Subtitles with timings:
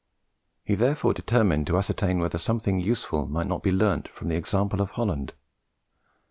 [0.63, 4.81] He therefore determined to ascertain whether something useful might not be learnt from the example
[4.81, 5.35] of Holland.